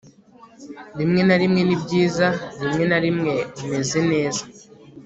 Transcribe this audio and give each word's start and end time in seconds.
rimwe 0.99 1.21
na 1.27 1.35
rimwe 1.41 1.61
ni 1.67 1.77
byiza, 1.83 2.27
rimwe 2.61 2.83
na 2.91 2.99
rimwe 3.05 3.33
umeze 3.63 3.99
neza 4.11 4.43